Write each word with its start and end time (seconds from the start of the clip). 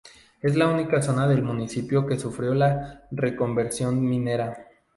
Es 0.41 0.55
la 0.55 0.67
única 0.67 0.99
zona 0.99 1.27
del 1.27 1.43
municipio 1.43 2.07
que 2.07 2.17
sufrió 2.17 2.55
la 2.55 3.07
reconversión 3.11 4.03
minera. 4.03 4.65